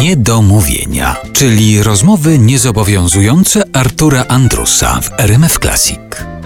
[0.00, 6.00] Niedomówienia, czyli rozmowy niezobowiązujące Artura Andrusa w RMF Classic.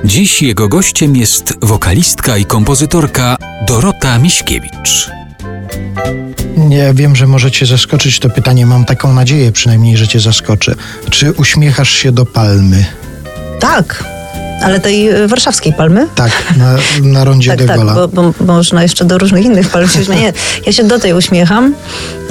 [0.05, 5.11] Dziś jego gościem jest wokalistka i kompozytorka Dorota Miśkiewicz.
[6.57, 8.67] Nie wiem, że możecie zaskoczyć to pytanie.
[8.67, 10.75] Mam taką nadzieję przynajmniej, że cię zaskoczę.
[11.11, 12.87] Czy uśmiechasz się do palmy?
[13.61, 14.05] Tak,
[14.63, 16.07] ale tej y, warszawskiej palmy.
[16.15, 17.95] Tak, na, na rondzie Tak, de tak, Gaulle'a.
[17.95, 20.25] bo, bo można jeszcze do różnych innych palm się uśmiechać.
[20.25, 20.33] Nie,
[20.67, 21.75] ja się do tej uśmiecham.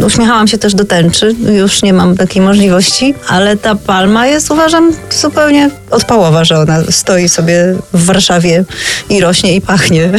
[0.05, 4.91] Uśmiechałam się też do tęczy, już nie mam takiej możliwości, ale ta palma jest, uważam,
[5.21, 8.63] zupełnie odpałowa, że ona stoi sobie w Warszawie
[9.09, 10.09] i rośnie i pachnie.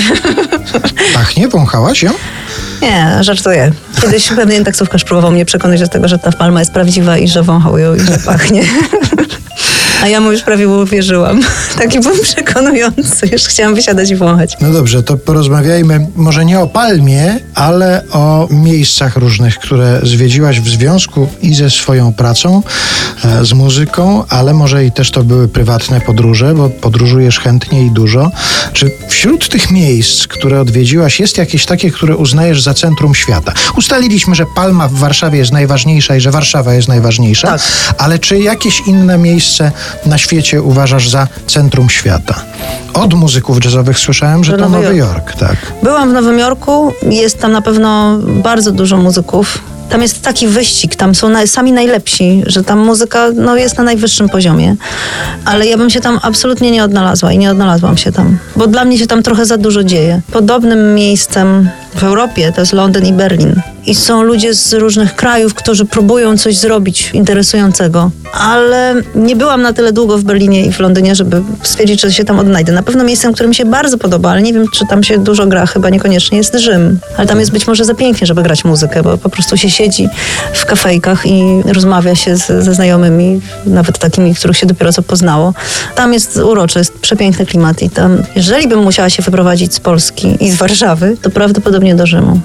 [1.15, 1.49] Pachnie?
[1.49, 2.11] Wąchałaś ją?
[2.83, 3.73] Nie, żartuję.
[4.03, 7.43] Kiedyś pewien taksówkarz próbował mnie przekonać do tego, że ta palma jest prawdziwa i że
[7.43, 8.63] wąchał ją i że pachnie.
[10.07, 11.41] A ja mu już prawie uwierzyłam.
[11.79, 13.27] Taki był przekonujący.
[13.33, 14.57] Już chciałam wysiadać i wąchać.
[14.61, 20.69] No dobrze, to porozmawiajmy może nie o palmie, ale o miejscach różnych, które zwiedziłaś w
[20.69, 22.63] związku i ze swoją pracą,
[23.25, 27.91] e, z muzyką, ale może i też to były prywatne podróże, bo podróżujesz chętnie i
[27.91, 28.31] dużo.
[28.73, 33.53] Czy wśród tych miejsc, które odwiedziłaś, jest jakieś takie, które uznajesz za centrum świata?
[33.77, 37.61] Ustaliliśmy, że Palma w Warszawie jest najważniejsza i że Warszawa jest najważniejsza, Tak.
[37.99, 39.73] ale czy jakieś inne miejsce
[40.07, 42.35] na świecie uważasz za centrum świata?
[42.95, 44.97] Od muzyków jazzowych słyszałem, że Że to Nowy Jork.
[44.97, 45.57] Jork, tak.
[45.83, 49.59] Byłam w Nowym Jorku, jest tam na pewno bardzo dużo muzyków.
[49.91, 53.85] Tam jest taki wyścig, tam są na, sami najlepsi, że tam muzyka no, jest na
[53.85, 54.77] najwyższym poziomie.
[55.45, 58.85] Ale ja bym się tam absolutnie nie odnalazła i nie odnalazłam się tam, bo dla
[58.85, 60.21] mnie się tam trochę za dużo dzieje.
[60.33, 63.63] Podobnym miejscem w Europie to jest Londyn i Berlin.
[63.87, 68.11] I są ludzie z różnych krajów, którzy próbują coś zrobić interesującego.
[68.33, 72.25] Ale nie byłam na tyle długo w Berlinie i w Londynie, żeby stwierdzić, że się
[72.25, 72.73] tam odnajdę.
[72.73, 75.47] Na pewno miejscem, które mi się bardzo podoba, ale nie wiem, czy tam się dużo
[75.47, 76.99] gra, chyba niekoniecznie jest Rzym.
[77.17, 80.09] Ale tam jest być może za pięknie, żeby grać muzykę, bo po prostu się siedzi
[80.53, 85.55] w kafejkach i rozmawia się z, ze znajomymi, nawet takimi, których się dopiero co poznało.
[85.95, 90.37] Tam jest urocze, jest przepiękny klimat i tam, jeżeli bym musiała się wyprowadzić z Polski
[90.41, 92.41] i z Warszawy, to prawdopodobnie do Rzymu.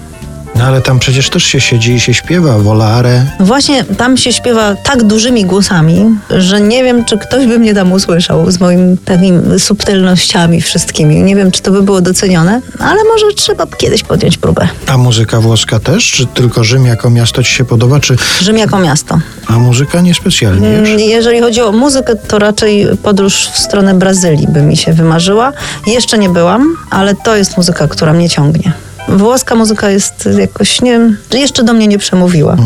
[0.56, 3.26] No ale tam przecież też się siedzi i się śpiewa, volare.
[3.40, 7.92] Właśnie tam się śpiewa tak dużymi głosami, że nie wiem, czy ktoś by mnie tam
[7.92, 11.24] usłyszał z moimi takimi subtelnościami wszystkimi.
[11.24, 14.68] Nie wiem, czy to by było docenione, ale może trzeba kiedyś podjąć próbę.
[14.88, 16.12] A muzyka włoska też?
[16.12, 18.00] Czy tylko Rzym jako miasto ci się podoba?
[18.00, 19.20] Czy Rzym jako miasto.
[19.48, 20.90] a muzyka niespecjalnie już?
[20.90, 25.54] Mm, Jeżeli chodzi o muzykę, to raczej podróż w stronę Brazylii by mi się wymarzyła.
[25.88, 28.74] Jeszcze nie byłam, ale to jest muzyka, która mnie ciągnie.
[29.08, 31.00] Włoska muzyka jest jakoś, nie
[31.34, 32.58] jeszcze do mnie nie przemówiła.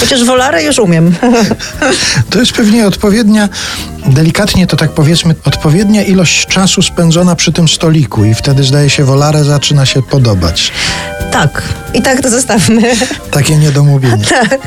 [0.00, 1.14] Chociaż wolary już umiem.
[2.30, 3.48] To jest pewnie odpowiednia,
[4.06, 9.04] delikatnie to tak powiedzmy, odpowiednia ilość czasu spędzona przy tym stoliku i wtedy zdaje się
[9.04, 10.72] volare zaczyna się podobać.
[11.32, 11.62] tak.
[11.94, 12.82] I tak to zostawmy.
[13.30, 14.24] Takie niedomówienie.
[14.48, 14.58] tak.